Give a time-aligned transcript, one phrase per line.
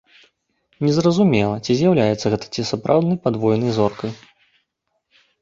[0.85, 4.11] Не зразумела, ці з'яўляецца гэта ці сапраўднай падвойнай зоркай.